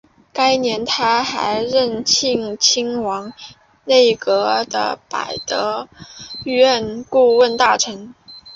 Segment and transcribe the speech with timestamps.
[0.33, 3.31] 该年他还任庆亲王
[3.85, 5.87] 内阁的弼德
[6.43, 8.15] 院顾问大臣。